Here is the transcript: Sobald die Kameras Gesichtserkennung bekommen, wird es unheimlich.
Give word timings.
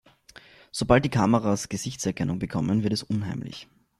Sobald 0.71 1.05
die 1.05 1.09
Kameras 1.11 1.69
Gesichtserkennung 1.69 2.39
bekommen, 2.39 2.81
wird 2.81 2.91
es 2.91 3.03
unheimlich. 3.03 3.67